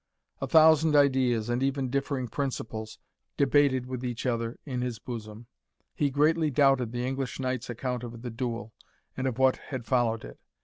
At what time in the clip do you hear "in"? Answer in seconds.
4.65-4.81